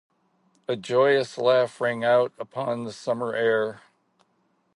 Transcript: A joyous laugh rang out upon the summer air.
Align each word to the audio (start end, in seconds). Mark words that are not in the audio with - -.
A 0.67 0.75
joyous 0.75 1.37
laugh 1.37 1.79
rang 1.79 2.03
out 2.03 2.33
upon 2.39 2.85
the 2.85 2.91
summer 2.91 3.35
air. 3.35 3.81